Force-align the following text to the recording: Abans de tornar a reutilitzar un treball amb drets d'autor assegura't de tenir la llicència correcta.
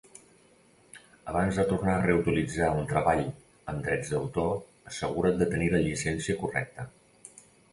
Abans 1.33 1.59
de 1.59 1.65
tornar 1.71 1.97
a 1.97 2.05
reutilitzar 2.05 2.71
un 2.77 2.89
treball 2.93 3.21
amb 3.73 3.85
drets 3.89 4.09
d'autor 4.15 4.51
assegura't 4.93 5.39
de 5.43 5.49
tenir 5.53 5.69
la 5.75 5.83
llicència 5.85 6.39
correcta. 6.43 6.89